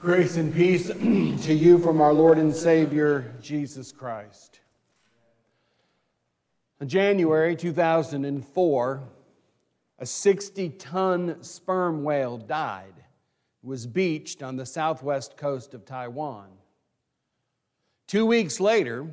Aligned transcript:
Grace 0.00 0.38
and 0.38 0.54
peace 0.54 0.86
to 0.88 1.52
you 1.52 1.78
from 1.78 2.00
our 2.00 2.14
Lord 2.14 2.38
and 2.38 2.54
Savior, 2.54 3.34
Jesus 3.42 3.92
Christ. 3.92 4.60
In 6.80 6.88
January 6.88 7.54
2004, 7.54 9.02
a 9.98 10.06
60 10.06 10.70
ton 10.70 11.42
sperm 11.42 12.02
whale 12.02 12.38
died, 12.38 12.94
was 13.62 13.86
beached 13.86 14.42
on 14.42 14.56
the 14.56 14.64
southwest 14.64 15.36
coast 15.36 15.74
of 15.74 15.84
Taiwan. 15.84 16.48
Two 18.06 18.24
weeks 18.24 18.58
later, 18.58 19.06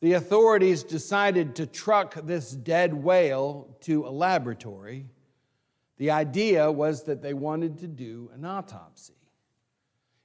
the 0.00 0.14
authorities 0.14 0.84
decided 0.84 1.54
to 1.56 1.66
truck 1.66 2.14
this 2.24 2.50
dead 2.52 2.94
whale 2.94 3.76
to 3.82 4.06
a 4.06 4.08
laboratory. 4.08 5.04
The 5.98 6.12
idea 6.12 6.72
was 6.72 7.02
that 7.02 7.20
they 7.20 7.34
wanted 7.34 7.76
to 7.80 7.86
do 7.86 8.30
an 8.32 8.46
autopsy. 8.46 9.12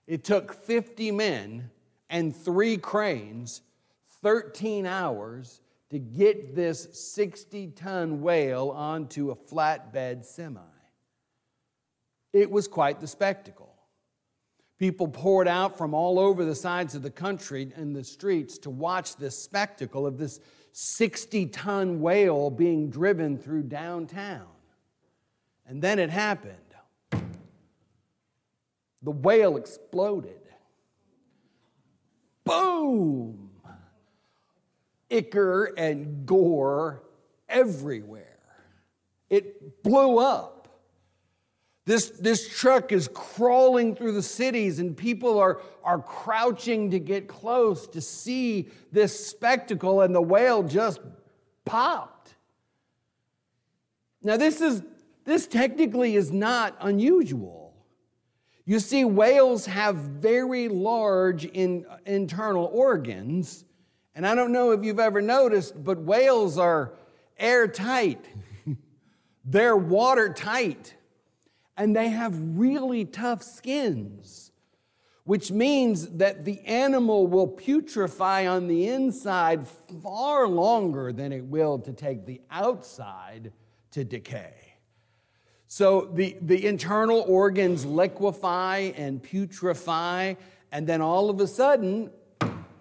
It 0.09 0.23
took 0.23 0.55
50 0.55 1.11
men 1.11 1.69
and 2.09 2.35
three 2.35 2.77
cranes 2.77 3.61
13 4.23 4.87
hours 4.87 5.61
to 5.91 5.99
get 5.99 6.55
this 6.55 6.87
60 7.13 7.67
ton 7.75 8.19
whale 8.19 8.71
onto 8.71 9.29
a 9.29 9.35
flatbed 9.35 10.25
semi. 10.25 10.61
It 12.33 12.49
was 12.49 12.67
quite 12.67 12.99
the 12.99 13.05
spectacle. 13.05 13.75
People 14.79 15.07
poured 15.07 15.47
out 15.47 15.77
from 15.77 15.93
all 15.93 16.17
over 16.17 16.43
the 16.43 16.55
sides 16.55 16.95
of 16.95 17.03
the 17.03 17.11
country 17.11 17.71
and 17.75 17.95
the 17.95 18.03
streets 18.03 18.57
to 18.59 18.71
watch 18.71 19.15
this 19.15 19.37
spectacle 19.37 20.07
of 20.07 20.17
this 20.17 20.39
60 20.71 21.45
ton 21.47 22.01
whale 22.01 22.49
being 22.49 22.89
driven 22.89 23.37
through 23.37 23.63
downtown. 23.63 24.47
And 25.67 25.83
then 25.83 25.99
it 25.99 26.09
happened 26.09 26.68
the 29.01 29.11
whale 29.11 29.57
exploded. 29.57 30.41
Boom! 32.43 33.49
Ichor 35.09 35.73
and 35.77 36.25
gore 36.25 37.03
everywhere. 37.47 38.25
It 39.29 39.83
blew 39.83 40.19
up. 40.19 40.59
This, 41.85 42.09
this 42.11 42.47
truck 42.47 42.91
is 42.91 43.09
crawling 43.11 43.95
through 43.95 44.11
the 44.11 44.21
cities, 44.21 44.77
and 44.77 44.95
people 44.95 45.39
are, 45.39 45.61
are 45.83 45.99
crouching 45.99 46.91
to 46.91 46.99
get 46.99 47.27
close 47.27 47.87
to 47.87 48.01
see 48.01 48.69
this 48.91 49.27
spectacle, 49.27 50.01
and 50.01 50.13
the 50.13 50.21
whale 50.21 50.61
just 50.61 50.99
popped. 51.65 52.35
Now, 54.21 54.37
this, 54.37 54.61
is, 54.61 54.83
this 55.25 55.47
technically 55.47 56.15
is 56.15 56.31
not 56.31 56.75
unusual. 56.79 57.68
You 58.69 58.79
see, 58.79 59.03
whales 59.03 59.65
have 59.65 59.95
very 59.95 60.67
large 60.67 61.43
in, 61.43 61.87
internal 62.05 62.65
organs. 62.65 63.65
And 64.13 64.27
I 64.27 64.35
don't 64.35 64.51
know 64.51 64.73
if 64.73 64.83
you've 64.83 64.99
ever 64.99 65.23
noticed, 65.23 65.83
but 65.83 65.97
whales 65.97 66.59
are 66.59 66.93
airtight, 67.39 68.23
they're 69.43 69.75
watertight, 69.75 70.93
and 71.77 71.95
they 71.95 72.09
have 72.09 72.35
really 72.59 73.05
tough 73.05 73.41
skins, 73.41 74.51
which 75.23 75.49
means 75.49 76.07
that 76.17 76.45
the 76.45 76.59
animal 76.59 77.25
will 77.25 77.47
putrefy 77.47 78.45
on 78.45 78.67
the 78.67 78.87
inside 78.87 79.65
far 80.03 80.47
longer 80.47 81.11
than 81.11 81.33
it 81.33 81.43
will 81.43 81.79
to 81.79 81.91
take 81.91 82.27
the 82.27 82.39
outside 82.51 83.51
to 83.89 84.03
decay. 84.03 84.68
So 85.71 86.09
the, 86.11 86.35
the 86.41 86.65
internal 86.65 87.23
organs 87.27 87.85
liquefy 87.85 88.91
and 88.97 89.21
putrefy, 89.21 90.35
and 90.71 90.87
then 90.87 90.99
all 90.99 91.29
of 91.29 91.39
a 91.39 91.45
sudden, 91.45 92.09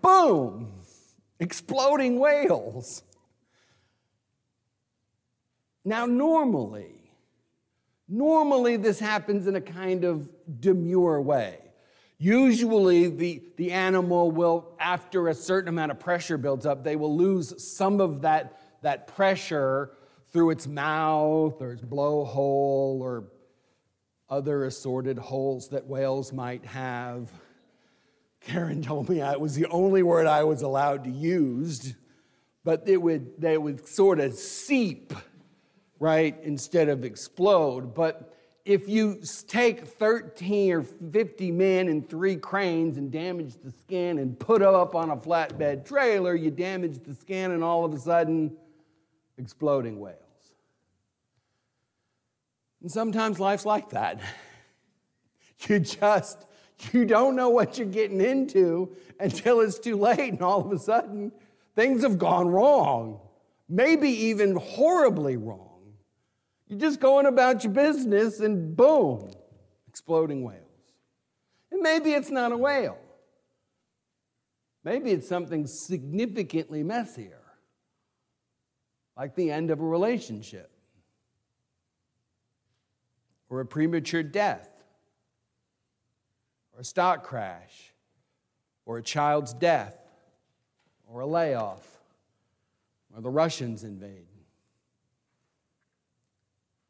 boom, 0.01 0.73
exploding 1.39 2.19
whales. 2.19 3.03
Now, 5.85 6.07
normally, 6.07 7.13
normally 8.09 8.79
this 8.79 8.99
happens 8.99 9.47
in 9.47 9.55
a 9.55 9.61
kind 9.61 10.05
of 10.05 10.31
demure 10.59 11.21
way. 11.21 11.59
Usually, 12.17 13.09
the, 13.09 13.43
the 13.59 13.71
animal 13.71 14.31
will, 14.31 14.73
after 14.81 15.29
a 15.29 15.35
certain 15.35 15.69
amount 15.69 15.91
of 15.91 16.01
pressure 16.01 16.39
builds 16.39 16.65
up, 16.65 16.85
they 16.85 16.97
will 16.97 17.15
lose 17.15 17.63
some 17.63 18.01
of 18.01 18.23
that, 18.23 18.59
that 18.81 19.09
pressure 19.09 19.91
through 20.33 20.51
its 20.51 20.67
mouth 20.67 21.61
or 21.61 21.73
its 21.73 21.83
blowhole 21.83 23.01
or 23.01 23.25
other 24.29 24.65
assorted 24.65 25.19
holes 25.19 25.69
that 25.71 25.87
whales 25.87 26.33
might 26.33 26.65
have. 26.67 27.31
Karen 28.41 28.83
told 28.83 29.09
me 29.09 29.21
it 29.21 29.41
was 29.41 29.55
the 29.55 29.67
only 29.67 30.03
word 30.03 30.27
I 30.27 30.45
was 30.45 30.63
allowed 30.63 31.05
to 31.05 31.11
use, 31.11 31.95
but 32.65 32.87
it 32.87 32.99
would, 32.99 33.41
they 33.41 33.57
would 33.57 33.87
sort 33.87 34.21
of 34.21 34.35
seep, 34.35 35.13
right, 35.99 36.37
instead 36.43 36.89
of 36.89 37.05
explode. 37.05 37.95
But 37.95 38.35
if 38.65 38.87
you 38.87 39.23
take 39.47 39.87
13 39.87 40.73
or 40.73 40.83
50 40.83 41.51
men 41.53 41.89
and 41.89 42.07
three 42.07 42.37
cranes 42.37 42.99
and 42.99 43.11
damage 43.11 43.55
the 43.65 43.71
skin 43.71 44.19
and 44.19 44.39
put 44.39 44.61
them 44.61 44.75
up 44.75 44.95
on 44.95 45.11
a 45.11 45.17
flatbed 45.17 45.87
trailer, 45.87 46.35
you 46.35 46.51
damage 46.51 47.03
the 47.03 47.15
skin 47.15 47.53
and 47.53 47.65
all 47.65 47.85
of 47.85 47.95
a 47.95 47.99
sudden, 47.99 48.55
exploding 49.39 50.01
whales. 50.01 50.19
And 52.83 52.91
sometimes 52.91 53.41
life's 53.41 53.67
like 53.67 53.91
that. 53.91 54.21
You 55.67 55.81
just, 55.81 56.47
you 56.93 57.05
don't 57.05 57.35
know 57.35 57.49
what 57.49 57.79
you're 57.79 57.89
getting 57.89 58.21
into 58.21 58.95
until 59.19 59.59
it's 59.59 59.81
too 59.81 59.97
late, 59.97 60.35
and 60.35 60.41
all 60.41 60.65
of 60.65 60.71
a 60.71 60.79
sudden, 60.79 61.33
things 61.75 62.05
have 62.05 62.17
gone 62.17 62.47
wrong, 62.47 63.19
maybe 63.69 64.09
even 64.09 64.55
horribly 64.55 65.37
wrong. 65.37 65.95
You're 66.69 66.79
just 66.79 67.01
going 67.01 67.27
about 67.27 67.65
your 67.65 67.73
business, 67.73 68.39
and 68.39 68.77
boom, 68.77 69.33
exploding 69.89 70.45
whales. 70.45 70.63
And 71.73 71.81
maybe 71.81 72.13
it's 72.13 72.31
not 72.31 72.53
a 72.53 72.57
whale. 72.57 72.99
Maybe 74.85 75.11
it's 75.11 75.29
something 75.29 75.67
significantly 75.67 76.85
messier 76.85 77.48
like 79.19 79.35
the 79.35 79.51
end 79.51 79.73
of 79.73 79.81
a 79.81 79.85
relationship, 79.85 80.71
or 83.51 83.61
a 83.61 83.67
premature 83.67 84.23
death, 84.23 84.71
or 86.73 86.81
a 86.81 86.85
stock 86.85 87.25
crash, 87.25 87.93
or 88.87 88.99
a 88.99 89.03
child's 89.03 89.53
death, 89.53 89.99
or 91.09 91.21
a 91.21 91.27
layoff, 91.27 91.85
or 93.13 93.21
the 93.21 93.29
Russians 93.29 93.83
invade. 93.83 94.27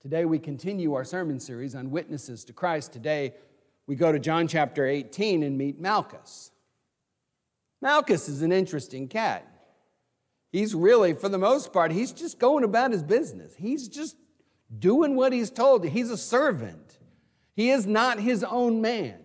Today 0.03 0.27
we 0.27 0.38
continue 0.38 0.93
our 0.94 1.05
sermon 1.05 1.41
series 1.41 1.75
on 1.75 1.91
witnesses 1.91 2.44
to 2.44 2.53
Christ. 2.53 2.93
Today 2.93 3.33
we 3.87 3.97
go 3.97 4.12
to 4.12 4.19
John 4.19 4.47
chapter 4.47 4.87
18 4.87 5.43
and 5.43 5.56
meet 5.56 5.81
Malchus. 5.81 6.50
Malchus 7.81 8.28
is 8.28 8.43
an 8.43 8.53
interesting 8.53 9.09
cat. 9.09 9.47
He's 10.50 10.75
really, 10.75 11.12
for 11.12 11.28
the 11.28 11.38
most 11.38 11.72
part, 11.72 11.92
he's 11.92 12.12
just 12.12 12.38
going 12.38 12.64
about 12.64 12.92
his 12.92 13.03
business. 13.03 13.54
He's 13.56 13.88
just 13.88 14.16
doing 14.78 15.14
what 15.14 15.32
he's 15.32 15.50
told. 15.50 15.84
He's 15.84 16.10
a 16.10 16.16
servant. 16.16 16.98
He 17.54 17.70
is 17.70 17.86
not 17.86 18.19
his 18.19 18.44
own 18.44 18.81
man. 18.81 19.19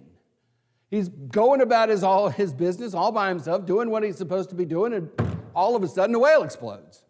He's 0.89 1.09
going 1.09 1.61
about 1.61 1.89
his 1.89 2.03
all 2.03 2.29
his 2.29 2.53
business 2.53 2.93
all 2.93 3.11
by 3.11 3.29
himself, 3.29 3.65
doing 3.65 3.89
what 3.89 4.03
he's 4.03 4.17
supposed 4.17 4.49
to 4.49 4.55
be 4.55 4.65
doing, 4.65 4.93
and 4.93 5.09
all 5.55 5.75
of 5.75 5.83
a 5.83 5.87
sudden 5.87 6.13
a 6.13 6.19
whale 6.19 6.43
explodes. 6.43 7.03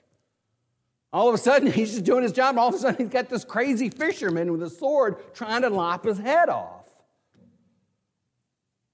All 1.12 1.28
of 1.28 1.36
a 1.36 1.38
sudden 1.38 1.72
he's 1.72 1.92
just 1.92 2.06
doing 2.06 2.24
his 2.24 2.32
job, 2.32 2.52
and 2.52 2.60
all 2.60 2.70
of 2.70 2.76
a 2.76 2.78
sudden 2.78 2.98
he's 2.98 3.14
got 3.14 3.30
this 3.30 3.44
crazy 3.44 3.90
fisherman 3.90 4.52
with 4.52 4.64
a 4.64 4.70
sword 4.70 5.34
trying 5.34 5.64
to 5.64 5.70
lop 5.70 6.06
his 6.06 6.18
head 6.18 6.50
off. 6.50 6.83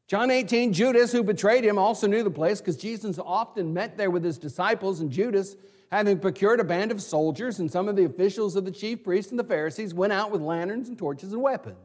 John 0.09 0.31
18, 0.31 0.73
Judas, 0.73 1.11
who 1.11 1.21
betrayed 1.21 1.63
him, 1.63 1.77
also 1.77 2.07
knew 2.07 2.23
the 2.23 2.31
place 2.31 2.59
because 2.59 2.77
Jesus 2.77 3.19
often 3.23 3.75
met 3.75 3.95
there 3.95 4.09
with 4.09 4.23
his 4.23 4.39
disciples, 4.39 5.01
and 5.01 5.11
Judas, 5.11 5.55
having 5.91 6.17
procured 6.17 6.59
a 6.59 6.63
band 6.63 6.91
of 6.91 6.99
soldiers 6.99 7.59
and 7.59 7.71
some 7.71 7.87
of 7.87 7.95
the 7.95 8.05
officials 8.05 8.55
of 8.55 8.65
the 8.65 8.71
chief 8.71 9.03
priests 9.03 9.29
and 9.29 9.39
the 9.39 9.43
Pharisees, 9.43 9.93
went 9.93 10.11
out 10.11 10.31
with 10.31 10.41
lanterns 10.41 10.89
and 10.89 10.97
torches 10.97 11.31
and 11.31 11.43
weapons. 11.43 11.77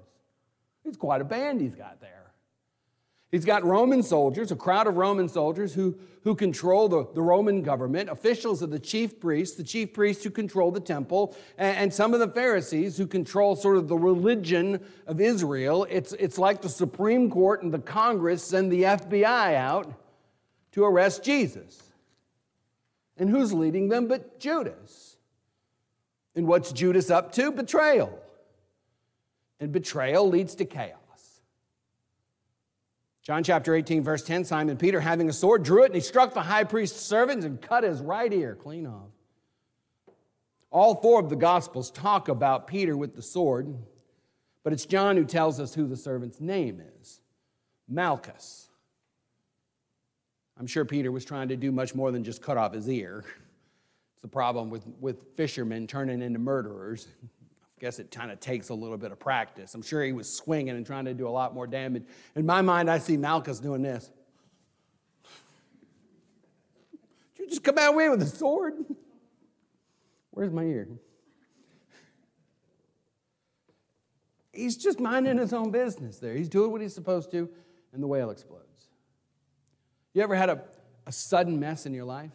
It's 0.86 0.96
quite 0.96 1.20
a 1.20 1.24
band 1.24 1.60
he's 1.60 1.74
got 1.74 2.00
there. 2.00 2.23
He's 3.34 3.44
got 3.44 3.64
Roman 3.64 4.04
soldiers, 4.04 4.52
a 4.52 4.56
crowd 4.56 4.86
of 4.86 4.96
Roman 4.96 5.28
soldiers 5.28 5.74
who, 5.74 5.98
who 6.22 6.36
control 6.36 6.88
the, 6.88 7.04
the 7.14 7.20
Roman 7.20 7.62
government, 7.62 8.08
officials 8.08 8.62
of 8.62 8.70
the 8.70 8.78
chief 8.78 9.18
priests, 9.18 9.56
the 9.56 9.64
chief 9.64 9.92
priests 9.92 10.22
who 10.22 10.30
control 10.30 10.70
the 10.70 10.78
temple, 10.78 11.36
and, 11.58 11.76
and 11.76 11.92
some 11.92 12.14
of 12.14 12.20
the 12.20 12.28
Pharisees 12.28 12.96
who 12.96 13.08
control 13.08 13.56
sort 13.56 13.76
of 13.76 13.88
the 13.88 13.96
religion 13.98 14.78
of 15.08 15.20
Israel. 15.20 15.84
It's, 15.90 16.12
it's 16.12 16.38
like 16.38 16.62
the 16.62 16.68
Supreme 16.68 17.28
Court 17.28 17.64
and 17.64 17.74
the 17.74 17.80
Congress 17.80 18.44
send 18.44 18.70
the 18.70 18.84
FBI 18.84 19.56
out 19.56 19.92
to 20.70 20.84
arrest 20.84 21.24
Jesus. 21.24 21.82
And 23.16 23.28
who's 23.28 23.52
leading 23.52 23.88
them 23.88 24.06
but 24.06 24.38
Judas? 24.38 25.16
And 26.36 26.46
what's 26.46 26.70
Judas 26.70 27.10
up 27.10 27.32
to? 27.32 27.50
Betrayal. 27.50 28.16
And 29.58 29.72
betrayal 29.72 30.28
leads 30.28 30.54
to 30.54 30.64
chaos. 30.64 31.00
John 33.24 33.42
chapter 33.42 33.74
18, 33.74 34.02
verse 34.02 34.22
10 34.22 34.44
Simon 34.44 34.76
Peter, 34.76 35.00
having 35.00 35.28
a 35.30 35.32
sword, 35.32 35.62
drew 35.62 35.82
it 35.82 35.86
and 35.86 35.94
he 35.94 36.00
struck 36.02 36.34
the 36.34 36.42
high 36.42 36.64
priest's 36.64 37.00
servants 37.00 37.46
and 37.46 37.60
cut 37.60 37.82
his 37.82 38.00
right 38.00 38.32
ear 38.32 38.54
clean 38.54 38.86
off. 38.86 39.08
All 40.70 40.96
four 40.96 41.20
of 41.20 41.30
the 41.30 41.36
Gospels 41.36 41.90
talk 41.90 42.28
about 42.28 42.66
Peter 42.66 42.96
with 42.96 43.16
the 43.16 43.22
sword, 43.22 43.74
but 44.62 44.72
it's 44.72 44.84
John 44.84 45.16
who 45.16 45.24
tells 45.24 45.58
us 45.58 45.72
who 45.72 45.86
the 45.86 45.96
servant's 45.96 46.40
name 46.40 46.82
is 47.00 47.20
Malchus. 47.88 48.68
I'm 50.58 50.66
sure 50.66 50.84
Peter 50.84 51.10
was 51.10 51.24
trying 51.24 51.48
to 51.48 51.56
do 51.56 51.72
much 51.72 51.94
more 51.94 52.12
than 52.12 52.24
just 52.24 52.42
cut 52.42 52.56
off 52.56 52.74
his 52.74 52.88
ear. 52.88 53.24
It's 54.12 54.22
the 54.22 54.28
problem 54.28 54.68
with, 54.68 54.84
with 55.00 55.34
fishermen 55.34 55.86
turning 55.86 56.20
into 56.20 56.38
murderers. 56.38 57.08
I 57.84 57.86
guess 57.86 57.98
it 57.98 58.10
kind 58.10 58.30
of 58.30 58.40
takes 58.40 58.70
a 58.70 58.74
little 58.74 58.96
bit 58.96 59.12
of 59.12 59.18
practice. 59.18 59.74
I'm 59.74 59.82
sure 59.82 60.02
he 60.02 60.14
was 60.14 60.34
swinging 60.34 60.74
and 60.74 60.86
trying 60.86 61.04
to 61.04 61.12
do 61.12 61.28
a 61.28 61.30
lot 61.30 61.52
more 61.52 61.66
damage. 61.66 62.04
In 62.34 62.46
my 62.46 62.62
mind, 62.62 62.90
I 62.90 62.96
see 62.96 63.18
Malchus 63.18 63.60
doing 63.60 63.82
this. 63.82 64.10
Did 67.36 67.42
you 67.42 67.48
just 67.50 67.62
come 67.62 67.76
out 67.76 67.92
away 67.92 68.08
with 68.08 68.22
a 68.22 68.26
sword? 68.26 68.72
Where's 70.30 70.50
my 70.50 70.62
ear? 70.62 70.88
He's 74.50 74.78
just 74.78 74.98
minding 74.98 75.36
his 75.36 75.52
own 75.52 75.70
business 75.70 76.18
there. 76.18 76.32
He's 76.32 76.48
doing 76.48 76.72
what 76.72 76.80
he's 76.80 76.94
supposed 76.94 77.30
to, 77.32 77.50
and 77.92 78.02
the 78.02 78.06
whale 78.06 78.30
explodes. 78.30 78.88
You 80.14 80.22
ever 80.22 80.36
had 80.36 80.48
a, 80.48 80.62
a 81.06 81.12
sudden 81.12 81.60
mess 81.60 81.84
in 81.84 81.92
your 81.92 82.06
life? 82.06 82.32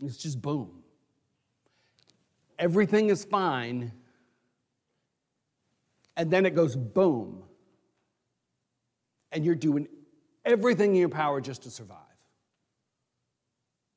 It's 0.00 0.18
just 0.18 0.42
boom 0.42 0.79
everything 2.60 3.08
is 3.08 3.24
fine, 3.24 3.90
and 6.16 6.30
then 6.30 6.46
it 6.46 6.54
goes 6.54 6.76
boom, 6.76 7.42
and 9.32 9.44
you're 9.44 9.54
doing 9.54 9.88
everything 10.44 10.90
in 10.90 11.00
your 11.00 11.08
power 11.08 11.40
just 11.40 11.62
to 11.62 11.70
survive. 11.70 11.96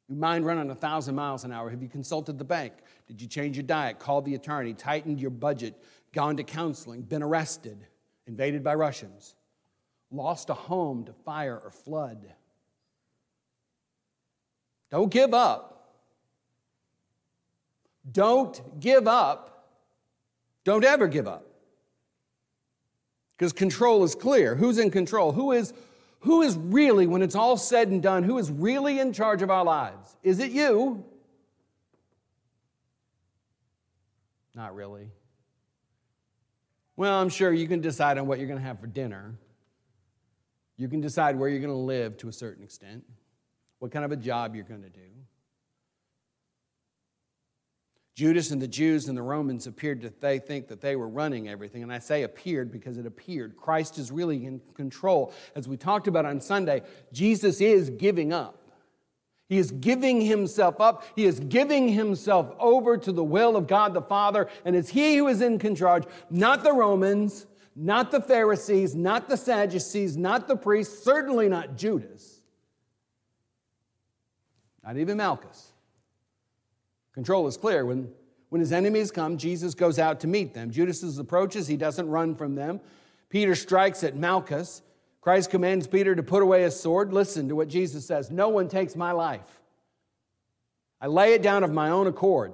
Your 0.07 0.17
mind 0.17 0.45
running 0.45 0.69
a 0.69 0.75
thousand 0.75 1.15
miles 1.15 1.43
an 1.43 1.51
hour. 1.51 1.69
Have 1.69 1.81
you 1.81 1.89
consulted 1.89 2.37
the 2.37 2.43
bank? 2.43 2.73
Did 3.07 3.21
you 3.21 3.27
change 3.27 3.57
your 3.57 3.63
diet? 3.63 3.99
Called 3.99 4.25
the 4.25 4.35
attorney? 4.35 4.73
Tightened 4.73 5.19
your 5.19 5.29
budget? 5.29 5.75
Gone 6.13 6.37
to 6.37 6.43
counseling? 6.43 7.01
Been 7.01 7.23
arrested? 7.23 7.85
Invaded 8.27 8.63
by 8.63 8.75
Russians? 8.75 9.35
Lost 10.11 10.49
a 10.49 10.53
home 10.53 11.05
to 11.05 11.13
fire 11.13 11.57
or 11.57 11.71
flood? 11.71 12.33
Don't 14.91 15.11
give 15.11 15.33
up. 15.33 15.82
Don't 18.11 18.79
give 18.79 19.07
up. 19.07 19.69
Don't 20.63 20.83
ever 20.83 21.07
give 21.07 21.27
up. 21.27 21.45
Because 23.37 23.53
control 23.53 24.03
is 24.03 24.15
clear. 24.15 24.55
Who's 24.55 24.77
in 24.77 24.91
control? 24.91 25.31
Who 25.31 25.51
is, 25.51 25.73
who 26.19 26.41
is 26.41 26.55
really, 26.55 27.07
when 27.07 27.21
it's 27.21 27.35
all 27.35 27.57
said 27.57 27.89
and 27.89 28.01
done, 28.01 28.23
who 28.23 28.37
is 28.37 28.51
really 28.51 28.99
in 28.99 29.13
charge 29.13 29.41
of 29.41 29.49
our 29.49 29.63
lives? 29.63 30.15
Is 30.23 30.39
it 30.39 30.51
you? 30.51 31.03
Not 34.55 34.75
really. 34.75 35.09
Well, 36.95 37.19
I'm 37.19 37.29
sure 37.29 37.51
you 37.51 37.67
can 37.67 37.81
decide 37.81 38.17
on 38.17 38.27
what 38.27 38.37
you're 38.37 38.47
going 38.47 38.59
to 38.59 38.65
have 38.65 38.79
for 38.79 38.87
dinner. 38.87 39.35
You 40.77 40.87
can 40.87 41.01
decide 41.01 41.37
where 41.37 41.49
you're 41.49 41.59
going 41.59 41.71
to 41.71 41.75
live 41.75 42.17
to 42.17 42.29
a 42.29 42.33
certain 42.33 42.63
extent, 42.63 43.03
what 43.79 43.91
kind 43.91 44.05
of 44.05 44.11
a 44.11 44.15
job 44.15 44.55
you're 44.55 44.63
going 44.63 44.83
to 44.83 44.89
do. 44.89 44.99
Judas 48.15 48.51
and 48.51 48.61
the 48.61 48.67
Jews 48.67 49.07
and 49.07 49.17
the 49.17 49.23
Romans 49.23 49.65
appeared 49.65 50.01
to 50.01 50.13
they 50.19 50.37
think 50.37 50.67
that 50.67 50.81
they 50.81 50.95
were 50.95 51.07
running 51.07 51.49
everything. 51.49 51.81
And 51.81 51.91
I 51.91 51.97
say 51.97 52.23
appeared 52.23 52.71
because 52.71 52.97
it 52.97 53.07
appeared. 53.07 53.57
Christ 53.57 53.97
is 53.97 54.11
really 54.11 54.45
in 54.45 54.61
control. 54.75 55.33
As 55.55 55.67
we 55.67 55.77
talked 55.77 56.07
about 56.07 56.25
on 56.25 56.39
Sunday, 56.39 56.83
Jesus 57.11 57.59
is 57.59 57.89
giving 57.89 58.31
up. 58.31 58.59
He 59.49 59.57
is 59.57 59.71
giving 59.71 60.21
himself 60.21 60.79
up. 60.79 61.03
He 61.15 61.25
is 61.25 61.39
giving 61.39 61.89
himself 61.89 62.55
over 62.59 62.97
to 62.97 63.11
the 63.11 63.23
will 63.23 63.55
of 63.55 63.67
God 63.67 63.93
the 63.93 64.01
Father. 64.01 64.47
And 64.63 64.75
it's 64.75 64.89
he 64.89 65.17
who 65.17 65.27
is 65.27 65.41
in 65.41 65.57
control, 65.57 66.01
not 66.29 66.63
the 66.63 66.73
Romans, 66.73 67.47
not 67.75 68.11
the 68.11 68.21
Pharisees, 68.21 68.95
not 68.95 69.27
the 69.27 69.37
Sadducees, 69.37 70.15
not 70.17 70.47
the 70.47 70.55
priests, 70.55 71.03
certainly 71.03 71.49
not 71.49 71.75
Judas, 71.75 72.41
not 74.83 74.97
even 74.97 75.17
Malchus. 75.17 75.72
Control 77.13 77.47
is 77.47 77.57
clear. 77.57 77.85
When, 77.85 78.09
when 78.49 78.59
his 78.59 78.71
enemies 78.71 79.11
come, 79.11 79.37
Jesus 79.37 79.75
goes 79.75 79.99
out 79.99 80.19
to 80.21 80.27
meet 80.27 80.53
them. 80.53 80.71
Judas 80.71 81.17
approaches, 81.17 81.67
he 81.67 81.77
doesn't 81.77 82.09
run 82.09 82.35
from 82.35 82.55
them. 82.55 82.79
Peter 83.29 83.55
strikes 83.55 84.03
at 84.03 84.15
Malchus. 84.15 84.81
Christ 85.21 85.49
commands 85.49 85.87
Peter 85.87 86.15
to 86.15 86.23
put 86.23 86.43
away 86.43 86.63
his 86.63 86.79
sword. 86.79 87.13
Listen 87.13 87.47
to 87.49 87.55
what 87.55 87.67
Jesus 87.67 88.05
says 88.05 88.29
No 88.29 88.49
one 88.49 88.67
takes 88.67 88.95
my 88.95 89.11
life. 89.11 89.61
I 90.99 91.07
lay 91.07 91.33
it 91.33 91.41
down 91.41 91.63
of 91.63 91.71
my 91.71 91.89
own 91.89 92.07
accord. 92.07 92.53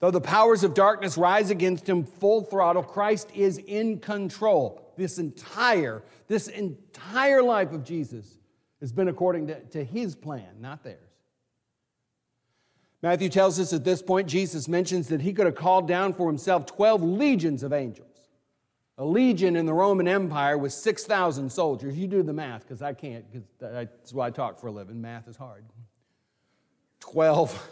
Though 0.00 0.10
the 0.10 0.20
powers 0.20 0.62
of 0.62 0.74
darkness 0.74 1.18
rise 1.18 1.50
against 1.50 1.88
him 1.88 2.04
full 2.04 2.42
throttle, 2.42 2.82
Christ 2.82 3.30
is 3.34 3.58
in 3.58 3.98
control. 3.98 4.92
This 4.96 5.18
entire, 5.18 6.02
this 6.28 6.48
entire 6.48 7.42
life 7.42 7.72
of 7.72 7.84
Jesus 7.84 8.38
has 8.80 8.92
been 8.92 9.08
according 9.08 9.48
to, 9.48 9.60
to 9.60 9.84
his 9.84 10.14
plan, 10.14 10.60
not 10.60 10.84
theirs. 10.84 11.07
Matthew 13.02 13.28
tells 13.28 13.60
us 13.60 13.72
at 13.72 13.84
this 13.84 14.02
point, 14.02 14.28
Jesus 14.28 14.66
mentions 14.66 15.08
that 15.08 15.20
he 15.20 15.32
could 15.32 15.46
have 15.46 15.54
called 15.54 15.86
down 15.86 16.12
for 16.12 16.26
himself 16.26 16.66
12 16.66 17.02
legions 17.02 17.62
of 17.62 17.72
angels. 17.72 18.06
A 18.98 19.04
legion 19.04 19.54
in 19.54 19.66
the 19.66 19.72
Roman 19.72 20.08
Empire 20.08 20.58
was 20.58 20.74
6,000 20.74 21.50
soldiers. 21.50 21.96
You 21.96 22.08
do 22.08 22.24
the 22.24 22.32
math, 22.32 22.62
because 22.62 22.82
I 22.82 22.94
can't, 22.94 23.24
because 23.30 23.46
that's 23.60 24.12
why 24.12 24.26
I 24.26 24.30
talk 24.30 24.58
for 24.58 24.66
a 24.66 24.72
living. 24.72 25.00
Math 25.00 25.28
is 25.28 25.36
hard. 25.36 25.64
12 26.98 27.68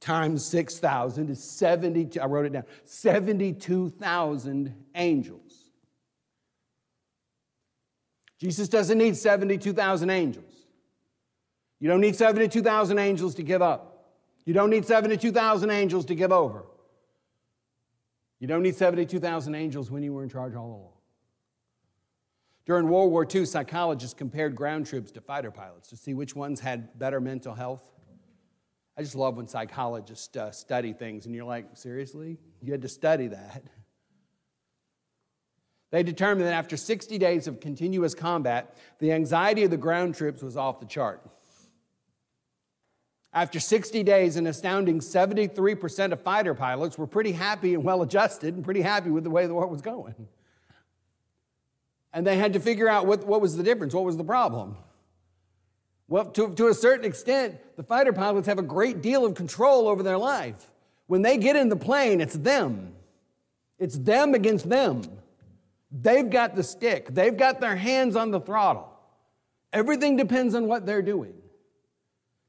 times 0.00 0.44
6,000 0.44 1.30
is 1.30 1.42
70, 1.42 2.20
I 2.20 2.26
wrote 2.26 2.44
it 2.44 2.52
down, 2.52 2.64
72,000 2.84 4.74
angels. 4.94 5.70
Jesus 8.38 8.68
doesn't 8.68 8.98
need 8.98 9.16
72,000 9.16 10.10
angels. 10.10 10.44
You 11.80 11.88
don't 11.88 12.00
need 12.00 12.14
72,000 12.14 12.98
angels 12.98 13.34
to 13.36 13.42
give 13.42 13.62
up. 13.62 13.87
You 14.48 14.54
don't 14.54 14.70
need 14.70 14.86
72,000 14.86 15.68
angels 15.68 16.06
to 16.06 16.14
give 16.14 16.32
over. 16.32 16.64
You 18.40 18.48
don't 18.48 18.62
need 18.62 18.76
72,000 18.76 19.54
angels 19.54 19.90
when 19.90 20.02
you 20.02 20.14
were 20.14 20.22
in 20.22 20.30
charge 20.30 20.54
all 20.54 20.68
along. 20.68 20.92
During 22.64 22.88
World 22.88 23.12
War 23.12 23.26
II, 23.30 23.44
psychologists 23.44 24.14
compared 24.14 24.56
ground 24.56 24.86
troops 24.86 25.12
to 25.12 25.20
fighter 25.20 25.50
pilots 25.50 25.90
to 25.90 25.98
see 25.98 26.14
which 26.14 26.34
ones 26.34 26.60
had 26.60 26.98
better 26.98 27.20
mental 27.20 27.52
health. 27.52 27.92
I 28.96 29.02
just 29.02 29.14
love 29.14 29.36
when 29.36 29.48
psychologists 29.48 30.34
uh, 30.34 30.50
study 30.50 30.94
things 30.94 31.26
and 31.26 31.34
you're 31.34 31.44
like, 31.44 31.66
seriously? 31.74 32.38
You 32.62 32.72
had 32.72 32.80
to 32.80 32.88
study 32.88 33.26
that. 33.28 33.64
They 35.90 36.02
determined 36.02 36.46
that 36.46 36.54
after 36.54 36.78
60 36.78 37.18
days 37.18 37.48
of 37.48 37.60
continuous 37.60 38.14
combat, 38.14 38.78
the 38.98 39.12
anxiety 39.12 39.64
of 39.64 39.70
the 39.70 39.76
ground 39.76 40.14
troops 40.14 40.42
was 40.42 40.56
off 40.56 40.80
the 40.80 40.86
chart. 40.86 41.20
After 43.38 43.60
60 43.60 44.02
days, 44.02 44.34
an 44.34 44.48
astounding 44.48 44.98
73% 44.98 46.10
of 46.10 46.20
fighter 46.20 46.54
pilots 46.54 46.98
were 46.98 47.06
pretty 47.06 47.30
happy 47.30 47.74
and 47.74 47.84
well 47.84 48.02
adjusted 48.02 48.56
and 48.56 48.64
pretty 48.64 48.80
happy 48.80 49.10
with 49.10 49.22
the 49.22 49.30
way 49.30 49.46
the 49.46 49.54
war 49.54 49.68
was 49.68 49.80
going. 49.80 50.16
And 52.12 52.26
they 52.26 52.36
had 52.36 52.54
to 52.54 52.58
figure 52.58 52.88
out 52.88 53.06
what, 53.06 53.24
what 53.24 53.40
was 53.40 53.56
the 53.56 53.62
difference, 53.62 53.94
what 53.94 54.04
was 54.04 54.16
the 54.16 54.24
problem. 54.24 54.76
Well, 56.08 56.24
to, 56.32 56.52
to 56.52 56.66
a 56.66 56.74
certain 56.74 57.04
extent, 57.04 57.58
the 57.76 57.84
fighter 57.84 58.12
pilots 58.12 58.48
have 58.48 58.58
a 58.58 58.62
great 58.62 59.02
deal 59.02 59.24
of 59.24 59.36
control 59.36 59.86
over 59.86 60.02
their 60.02 60.18
life. 60.18 60.68
When 61.06 61.22
they 61.22 61.36
get 61.36 61.54
in 61.54 61.68
the 61.68 61.76
plane, 61.76 62.20
it's 62.20 62.34
them. 62.34 62.92
It's 63.78 63.96
them 63.96 64.34
against 64.34 64.68
them. 64.68 65.02
They've 65.92 66.28
got 66.28 66.56
the 66.56 66.64
stick, 66.64 67.14
they've 67.14 67.36
got 67.36 67.60
their 67.60 67.76
hands 67.76 68.16
on 68.16 68.32
the 68.32 68.40
throttle. 68.40 68.92
Everything 69.72 70.16
depends 70.16 70.56
on 70.56 70.66
what 70.66 70.86
they're 70.86 71.02
doing. 71.02 71.34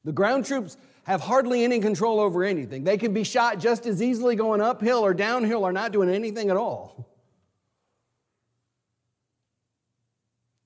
The 0.03 0.11
ground 0.11 0.45
troops 0.45 0.77
have 1.03 1.21
hardly 1.21 1.63
any 1.63 1.79
control 1.79 2.19
over 2.19 2.43
anything. 2.43 2.83
They 2.83 2.97
can 2.97 3.13
be 3.13 3.23
shot 3.23 3.59
just 3.59 3.85
as 3.85 4.01
easily 4.01 4.35
going 4.35 4.61
uphill 4.61 4.99
or 4.99 5.13
downhill 5.13 5.65
or 5.65 5.71
not 5.71 5.91
doing 5.91 6.09
anything 6.09 6.49
at 6.49 6.57
all. 6.57 7.07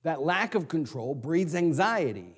That 0.03 0.21
lack 0.21 0.53
of 0.53 0.67
control 0.67 1.15
breeds 1.15 1.55
anxiety. 1.55 2.35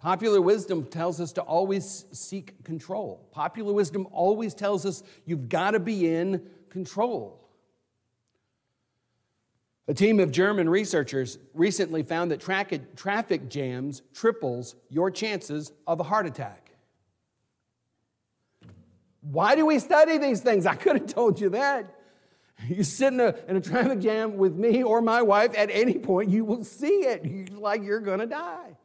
Popular 0.00 0.40
wisdom 0.40 0.84
tells 0.86 1.20
us 1.20 1.32
to 1.32 1.42
always 1.42 2.06
seek 2.12 2.62
control. 2.64 3.28
Popular 3.30 3.72
wisdom 3.72 4.06
always 4.10 4.54
tells 4.54 4.84
us 4.84 5.02
you've 5.24 5.48
got 5.48 5.72
to 5.72 5.80
be 5.80 6.14
in 6.14 6.42
control. 6.70 7.43
A 9.86 9.92
team 9.94 10.18
of 10.18 10.30
German 10.30 10.68
researchers 10.68 11.38
recently 11.52 12.02
found 12.02 12.30
that 12.30 12.40
traffic 12.40 13.48
jams 13.50 14.02
triples 14.14 14.76
your 14.88 15.10
chances 15.10 15.72
of 15.86 16.00
a 16.00 16.02
heart 16.02 16.26
attack. 16.26 16.70
Why 19.20 19.54
do 19.54 19.66
we 19.66 19.78
study 19.78 20.18
these 20.18 20.40
things? 20.40 20.64
I 20.66 20.74
could 20.74 20.96
have 20.96 21.06
told 21.06 21.40
you 21.40 21.50
that. 21.50 21.94
You 22.68 22.82
sit 22.82 23.12
in 23.12 23.20
a, 23.20 23.34
in 23.48 23.56
a 23.56 23.60
traffic 23.60 23.98
jam 23.98 24.36
with 24.36 24.54
me 24.54 24.82
or 24.82 25.02
my 25.02 25.22
wife, 25.22 25.56
at 25.56 25.70
any 25.70 25.98
point, 25.98 26.30
you 26.30 26.44
will 26.44 26.64
see 26.64 26.86
it. 26.86 27.24
You're 27.24 27.58
like 27.58 27.82
you're 27.82 28.00
going 28.00 28.20
to 28.20 28.26
die. 28.26 28.76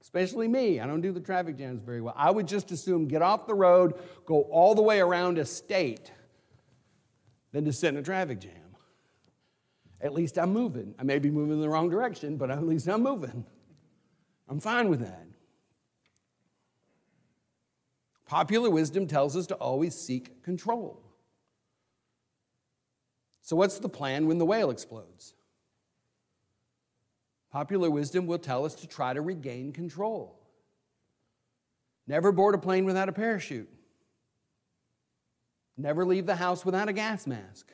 Especially 0.00 0.48
me. 0.48 0.80
I 0.80 0.86
don't 0.86 1.00
do 1.00 1.12
the 1.12 1.20
traffic 1.20 1.56
jams 1.56 1.82
very 1.82 2.00
well. 2.00 2.14
I 2.16 2.30
would 2.30 2.48
just 2.48 2.72
assume 2.72 3.06
get 3.06 3.22
off 3.22 3.46
the 3.46 3.54
road, 3.54 3.94
go 4.26 4.42
all 4.42 4.74
the 4.74 4.82
way 4.82 5.00
around 5.00 5.38
a 5.38 5.44
state, 5.44 6.10
than 7.52 7.64
to 7.66 7.72
sit 7.72 7.90
in 7.90 7.98
a 7.98 8.02
traffic 8.02 8.40
jam. 8.40 8.71
At 10.02 10.12
least 10.12 10.36
I'm 10.36 10.52
moving. 10.52 10.94
I 10.98 11.04
may 11.04 11.20
be 11.20 11.30
moving 11.30 11.54
in 11.54 11.60
the 11.60 11.68
wrong 11.68 11.88
direction, 11.88 12.36
but 12.36 12.50
at 12.50 12.66
least 12.66 12.88
I'm 12.88 13.02
moving. 13.02 13.44
I'm 14.48 14.58
fine 14.58 14.90
with 14.90 15.00
that. 15.00 15.26
Popular 18.26 18.68
wisdom 18.68 19.06
tells 19.06 19.36
us 19.36 19.46
to 19.46 19.54
always 19.54 19.94
seek 19.94 20.42
control. 20.42 21.00
So, 23.42 23.56
what's 23.56 23.78
the 23.78 23.88
plan 23.88 24.26
when 24.26 24.38
the 24.38 24.44
whale 24.44 24.70
explodes? 24.70 25.34
Popular 27.50 27.90
wisdom 27.90 28.26
will 28.26 28.38
tell 28.38 28.64
us 28.64 28.74
to 28.76 28.88
try 28.88 29.12
to 29.12 29.20
regain 29.20 29.72
control. 29.72 30.38
Never 32.06 32.32
board 32.32 32.54
a 32.54 32.58
plane 32.58 32.84
without 32.84 33.08
a 33.08 33.12
parachute. 33.12 33.68
Never 35.76 36.04
leave 36.04 36.26
the 36.26 36.36
house 36.36 36.64
without 36.64 36.88
a 36.88 36.92
gas 36.92 37.26
mask. 37.26 37.70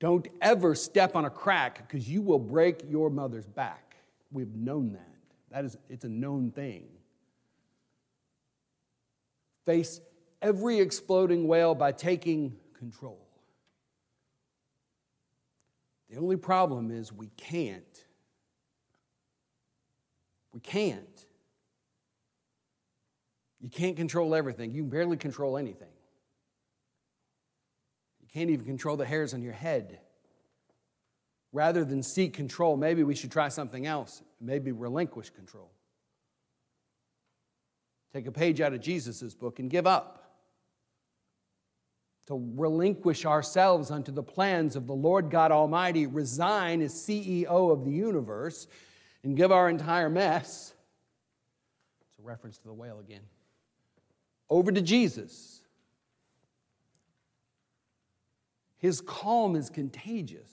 Don't 0.00 0.28
ever 0.40 0.74
step 0.74 1.16
on 1.16 1.24
a 1.24 1.30
crack 1.30 1.88
because 1.88 2.08
you 2.08 2.22
will 2.22 2.38
break 2.38 2.82
your 2.88 3.10
mother's 3.10 3.46
back. 3.46 3.96
We've 4.30 4.54
known 4.54 4.92
that. 4.92 5.18
That 5.50 5.64
is 5.64 5.76
it's 5.88 6.04
a 6.04 6.08
known 6.08 6.50
thing. 6.50 6.84
Face 9.66 10.00
every 10.40 10.78
exploding 10.78 11.48
whale 11.48 11.74
by 11.74 11.92
taking 11.92 12.54
control. 12.78 13.18
The 16.10 16.18
only 16.18 16.36
problem 16.36 16.90
is 16.90 17.12
we 17.12 17.28
can't. 17.36 18.04
We 20.52 20.60
can't. 20.60 21.26
You 23.60 23.68
can't 23.68 23.96
control 23.96 24.34
everything. 24.34 24.70
You 24.72 24.82
can 24.82 24.90
barely 24.90 25.16
control 25.16 25.58
anything. 25.58 25.88
You 28.28 28.40
can't 28.40 28.50
even 28.50 28.66
control 28.66 28.98
the 28.98 29.06
hairs 29.06 29.32
on 29.32 29.40
your 29.40 29.54
head. 29.54 30.00
Rather 31.50 31.82
than 31.82 32.02
seek 32.02 32.34
control, 32.34 32.76
maybe 32.76 33.02
we 33.02 33.14
should 33.14 33.32
try 33.32 33.48
something 33.48 33.86
else. 33.86 34.22
Maybe 34.38 34.70
relinquish 34.70 35.30
control. 35.30 35.70
Take 38.12 38.26
a 38.26 38.32
page 38.32 38.60
out 38.60 38.74
of 38.74 38.82
Jesus' 38.82 39.34
book 39.34 39.60
and 39.60 39.70
give 39.70 39.86
up 39.86 40.28
to 42.26 42.52
relinquish 42.56 43.24
ourselves 43.24 43.90
unto 43.90 44.12
the 44.12 44.22
plans 44.22 44.76
of 44.76 44.86
the 44.86 44.94
Lord 44.94 45.30
God 45.30 45.50
Almighty, 45.50 46.06
resign 46.06 46.82
as 46.82 46.92
CEO 46.92 47.72
of 47.72 47.86
the 47.86 47.90
universe, 47.90 48.66
and 49.22 49.34
give 49.34 49.50
our 49.50 49.70
entire 49.70 50.10
mess. 50.10 50.74
It's 52.10 52.18
a 52.18 52.22
reference 52.22 52.58
to 52.58 52.64
the 52.64 52.74
whale 52.74 52.98
again. 52.98 53.22
Over 54.50 54.70
to 54.70 54.82
Jesus. 54.82 55.57
His 58.78 59.00
calm 59.00 59.56
is 59.56 59.70
contagious. 59.70 60.50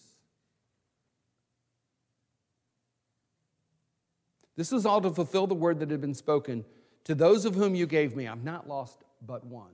This 4.55 4.71
was 4.71 4.85
all 4.85 5.01
to 5.01 5.11
fulfill 5.11 5.47
the 5.47 5.55
word 5.55 5.79
that 5.79 5.91
had 5.91 6.01
been 6.01 6.13
spoken 6.13 6.65
to 7.03 7.13
those 7.13 7.45
of 7.45 7.55
whom 7.55 7.75
you 7.75 7.85
gave 7.85 8.15
me. 8.15 8.25
I'm 8.25 8.43
not 8.43 8.67
lost 8.67 9.03
but 9.25 9.45
one. 9.45 9.73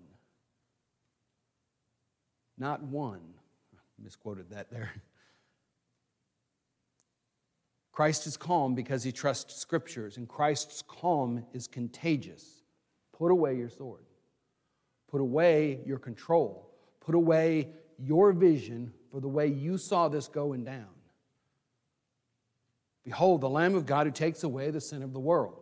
Not 2.58 2.84
one. 2.84 3.22
Misquoted 4.02 4.50
that 4.50 4.72
there. 4.72 4.92
Christ 7.92 8.26
is 8.26 8.38
calm 8.38 8.74
because 8.74 9.04
he 9.04 9.12
trusts 9.12 9.56
scriptures, 9.60 10.18
and 10.18 10.28
Christ's 10.28 10.82
calm 10.82 11.46
is 11.54 11.68
contagious. 11.68 12.64
Put 13.12 13.32
away 13.32 13.58
your 13.58 13.70
sword, 13.70 14.06
put 15.10 15.22
away 15.22 15.82
your 15.86 16.00
control, 16.00 16.74
put 17.00 17.14
away 17.14 17.70
your 18.04 18.32
vision 18.32 18.94
for 19.12 19.20
the 19.20 19.28
way 19.28 19.48
you 19.48 19.78
saw 19.78 20.08
this 20.08 20.28
going 20.28 20.64
down. 20.64 20.88
Behold, 23.04 23.42
the 23.42 23.50
Lamb 23.50 23.76
of 23.76 23.86
God 23.86 24.06
who 24.06 24.12
takes 24.12 24.44
away 24.44 24.70
the 24.70 24.82
sin 24.82 25.04
of 25.04 25.14
the 25.14 25.20
world. 25.20 25.62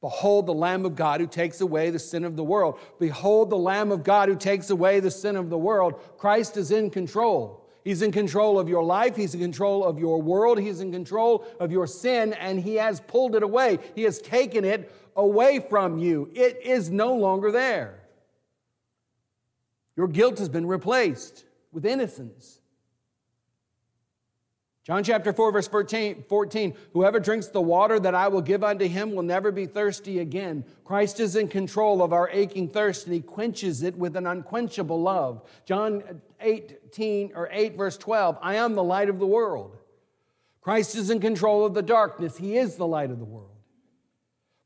Behold 0.00 0.46
the 0.46 0.54
Lamb 0.54 0.84
of 0.84 0.94
God 0.94 1.20
who 1.20 1.26
takes 1.26 1.60
away 1.60 1.90
the 1.90 1.98
sin 1.98 2.24
of 2.24 2.36
the 2.36 2.44
world. 2.44 2.78
Behold 3.00 3.50
the 3.50 3.56
Lamb 3.56 3.90
of 3.90 4.04
God 4.04 4.28
who 4.28 4.36
takes 4.36 4.70
away 4.70 5.00
the 5.00 5.10
sin 5.10 5.36
of 5.36 5.50
the 5.50 5.58
world. 5.58 5.94
Christ 6.18 6.56
is 6.56 6.70
in 6.70 6.90
control. 6.90 7.66
He's 7.82 8.02
in 8.02 8.12
control 8.12 8.58
of 8.58 8.68
your 8.68 8.84
life. 8.84 9.16
He's 9.16 9.34
in 9.34 9.40
control 9.40 9.84
of 9.84 9.98
your 9.98 10.20
world. 10.20 10.58
He's 10.58 10.80
in 10.80 10.92
control 10.92 11.46
of 11.60 11.70
your 11.72 11.86
sin, 11.86 12.32
and 12.34 12.60
He 12.60 12.74
has 12.74 13.00
pulled 13.00 13.36
it 13.36 13.42
away. 13.42 13.78
He 13.94 14.02
has 14.02 14.20
taken 14.20 14.64
it 14.64 14.92
away 15.14 15.60
from 15.60 15.98
you. 15.98 16.30
It 16.34 16.60
is 16.62 16.90
no 16.90 17.14
longer 17.14 17.50
there. 17.50 18.05
Your 19.96 20.08
guilt 20.08 20.38
has 20.38 20.48
been 20.48 20.66
replaced 20.66 21.44
with 21.72 21.86
innocence. 21.86 22.60
John 24.86 25.02
chapter 25.02 25.32
4, 25.32 25.50
verse 25.50 25.66
14, 25.66 26.74
whoever 26.92 27.18
drinks 27.18 27.48
the 27.48 27.60
water 27.60 27.98
that 27.98 28.14
I 28.14 28.28
will 28.28 28.40
give 28.40 28.62
unto 28.62 28.86
him 28.86 29.16
will 29.16 29.24
never 29.24 29.50
be 29.50 29.66
thirsty 29.66 30.20
again. 30.20 30.64
Christ 30.84 31.18
is 31.18 31.34
in 31.34 31.48
control 31.48 32.02
of 32.02 32.12
our 32.12 32.30
aching 32.30 32.68
thirst 32.68 33.06
and 33.06 33.14
he 33.14 33.20
quenches 33.20 33.82
it 33.82 33.96
with 33.96 34.14
an 34.14 34.28
unquenchable 34.28 35.02
love. 35.02 35.42
John 35.64 36.20
18 36.40 37.32
or 37.34 37.48
8, 37.50 37.76
verse 37.76 37.96
12, 37.96 38.38
I 38.40 38.54
am 38.56 38.76
the 38.76 38.84
light 38.84 39.08
of 39.08 39.18
the 39.18 39.26
world. 39.26 39.76
Christ 40.60 40.94
is 40.94 41.10
in 41.10 41.18
control 41.18 41.66
of 41.66 41.74
the 41.74 41.82
darkness. 41.82 42.36
He 42.36 42.56
is 42.56 42.76
the 42.76 42.86
light 42.86 43.10
of 43.10 43.18
the 43.18 43.24
world. 43.24 43.56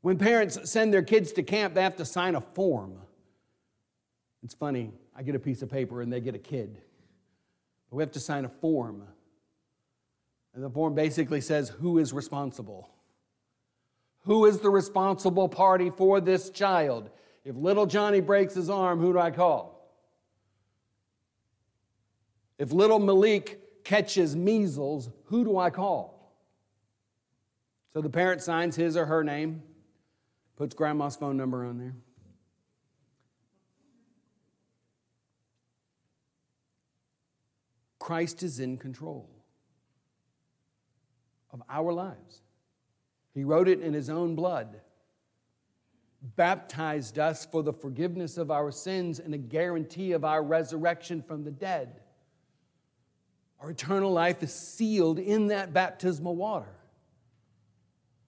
When 0.01 0.19
parents 0.19 0.69
send 0.69 0.93
their 0.93 1.01
kids 1.01 1.31
to 1.31 1.41
camp, 1.41 1.73
they 1.73 1.81
have 1.81 1.95
to 1.95 2.05
sign 2.05 2.35
a 2.35 2.41
form. 2.41 2.99
It's 4.43 4.53
funny, 4.53 4.91
I 5.15 5.23
get 5.23 5.35
a 5.35 5.39
piece 5.39 5.61
of 5.61 5.69
paper 5.69 6.01
and 6.01 6.11
they 6.11 6.19
get 6.19 6.35
a 6.35 6.39
kid. 6.39 6.77
we 7.91 8.01
have 8.01 8.11
to 8.11 8.19
sign 8.19 8.45
a 8.45 8.49
form 8.49 9.03
and 10.53 10.63
the 10.63 10.69
form 10.69 10.93
basically 10.95 11.41
says 11.41 11.69
who 11.69 11.97
is 11.97 12.11
responsible. 12.13 12.89
Who 14.25 14.45
is 14.45 14.59
the 14.59 14.69
responsible 14.69 15.49
party 15.49 15.89
for 15.89 16.19
this 16.19 16.49
child? 16.49 17.09
If 17.43 17.55
little 17.55 17.85
Johnny 17.85 18.21
breaks 18.21 18.53
his 18.53 18.69
arm, 18.69 18.99
who 18.99 19.13
do 19.13 19.19
I 19.19 19.31
call? 19.31 19.77
If 22.59 22.71
little 22.71 22.99
Malik 22.99 23.83
catches 23.83 24.35
measles, 24.35 25.09
who 25.25 25.43
do 25.43 25.57
I 25.57 25.71
call? 25.71 26.35
So 27.93 28.01
the 28.01 28.09
parent 28.09 28.41
signs 28.41 28.75
his 28.75 28.95
or 28.95 29.05
her 29.05 29.23
name, 29.23 29.63
puts 30.55 30.75
grandma's 30.75 31.15
phone 31.15 31.37
number 31.37 31.65
on 31.65 31.79
there. 31.79 31.95
Christ 38.11 38.43
is 38.43 38.59
in 38.59 38.75
control 38.75 39.29
of 41.53 41.63
our 41.69 41.93
lives. 41.93 42.41
He 43.33 43.45
wrote 43.45 43.69
it 43.69 43.79
in 43.79 43.93
His 43.93 44.09
own 44.09 44.35
blood, 44.35 44.81
baptized 46.21 47.17
us 47.17 47.45
for 47.45 47.63
the 47.63 47.71
forgiveness 47.71 48.37
of 48.37 48.51
our 48.51 48.69
sins 48.69 49.19
and 49.19 49.33
a 49.33 49.37
guarantee 49.37 50.11
of 50.11 50.25
our 50.25 50.43
resurrection 50.43 51.21
from 51.21 51.45
the 51.45 51.51
dead. 51.51 52.01
Our 53.61 53.69
eternal 53.69 54.11
life 54.11 54.43
is 54.43 54.53
sealed 54.53 55.17
in 55.17 55.47
that 55.47 55.71
baptismal 55.71 56.35
water. 56.35 56.75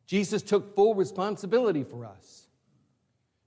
Jesus 0.05 0.43
took 0.43 0.77
full 0.77 0.95
responsibility 0.95 1.83
for 1.83 2.05
us. 2.05 2.47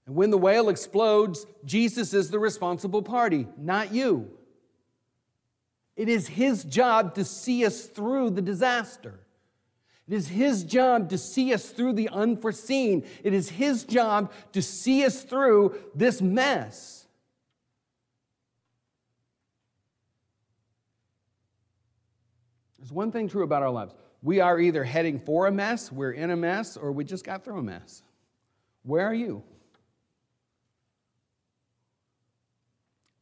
And 0.05 0.15
when 0.15 0.29
the 0.29 0.37
whale 0.37 0.69
explodes, 0.69 1.47
Jesus 1.65 2.13
is 2.13 2.29
the 2.29 2.37
responsible 2.37 3.01
party, 3.01 3.47
not 3.57 3.91
you. 3.91 4.36
It 5.97 6.07
is 6.07 6.27
his 6.27 6.63
job 6.63 7.15
to 7.15 7.25
see 7.25 7.65
us 7.65 7.85
through 7.85 8.29
the 8.29 8.41
disaster. 8.41 9.19
It 10.07 10.13
is 10.13 10.27
His 10.27 10.63
job 10.63 11.09
to 11.09 11.17
see 11.17 11.53
us 11.53 11.69
through 11.69 11.93
the 11.93 12.09
unforeseen. 12.09 13.05
It 13.23 13.33
is 13.33 13.49
His 13.49 13.83
job 13.83 14.31
to 14.53 14.61
see 14.61 15.05
us 15.05 15.21
through 15.21 15.77
this 15.93 16.21
mess. 16.21 17.05
There's 22.79 22.91
one 22.91 23.11
thing 23.11 23.27
true 23.27 23.43
about 23.43 23.63
our 23.63 23.69
lives 23.69 23.93
we 24.23 24.39
are 24.39 24.59
either 24.59 24.83
heading 24.83 25.19
for 25.19 25.47
a 25.47 25.51
mess, 25.51 25.91
we're 25.91 26.11
in 26.11 26.31
a 26.31 26.35
mess, 26.35 26.75
or 26.75 26.91
we 26.91 27.03
just 27.03 27.23
got 27.23 27.43
through 27.43 27.59
a 27.59 27.63
mess. 27.63 28.01
Where 28.83 29.05
are 29.05 29.13
you? 29.13 29.43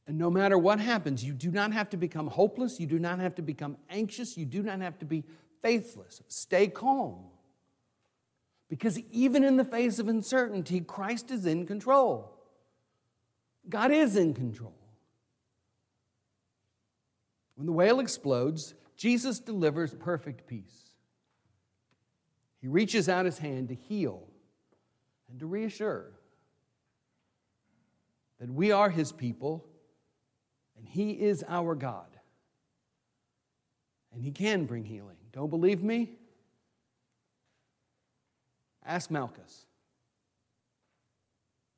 And 0.07 0.17
no 0.17 0.29
matter 0.29 0.57
what 0.57 0.79
happens, 0.79 1.23
you 1.23 1.33
do 1.33 1.49
not 1.49 1.73
have 1.73 1.89
to 1.89 1.97
become 1.97 2.27
hopeless. 2.27 2.79
You 2.79 2.85
do 2.85 2.99
not 2.99 3.19
have 3.19 3.35
to 3.35 3.41
become 3.41 3.77
anxious. 3.89 4.37
You 4.37 4.45
do 4.45 4.61
not 4.61 4.79
have 4.81 4.99
to 4.99 5.05
be 5.05 5.23
faithless. 5.61 6.21
Stay 6.27 6.67
calm. 6.67 7.25
Because 8.69 8.99
even 9.11 9.43
in 9.43 9.57
the 9.57 9.63
face 9.63 9.99
of 9.99 10.07
uncertainty, 10.07 10.79
Christ 10.81 11.31
is 11.31 11.45
in 11.45 11.65
control. 11.65 12.31
God 13.67 13.91
is 13.91 14.15
in 14.15 14.33
control. 14.33 14.75
When 17.55 17.65
the 17.65 17.71
whale 17.71 17.99
explodes, 17.99 18.75
Jesus 18.97 19.39
delivers 19.39 19.93
perfect 19.93 20.45
peace. 20.45 20.91
He 22.61 22.67
reaches 22.67 23.09
out 23.09 23.25
his 23.25 23.39
hand 23.39 23.69
to 23.69 23.75
heal 23.75 24.27
and 25.29 25.39
to 25.39 25.45
reassure 25.45 26.11
that 28.39 28.51
we 28.51 28.71
are 28.71 28.89
his 28.89 29.11
people 29.11 29.65
he 30.87 31.11
is 31.11 31.43
our 31.47 31.75
God. 31.75 32.07
And 34.13 34.21
he 34.21 34.31
can 34.31 34.65
bring 34.65 34.85
healing. 34.85 35.17
Don't 35.31 35.49
believe 35.49 35.83
me? 35.83 36.11
Ask 38.85 39.09
Malchus, 39.09 39.65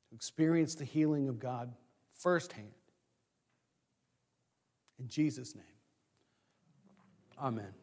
who 0.10 0.16
experienced 0.16 0.80
the 0.80 0.86
healing 0.86 1.30
of 1.30 1.40
God 1.40 1.74
firsthand. 2.14 2.68
In 5.00 5.08
Jesus' 5.08 5.56
name, 5.56 5.64
amen. 7.42 7.74